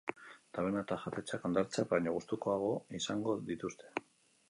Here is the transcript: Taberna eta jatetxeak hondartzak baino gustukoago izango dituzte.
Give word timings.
Taberna 0.57 0.81
eta 0.85 0.97
jatetxeak 1.03 1.45
hondartzak 1.51 1.91
baino 1.93 2.17
gustukoago 2.17 2.75
izango 3.03 3.41
dituzte. 3.55 3.97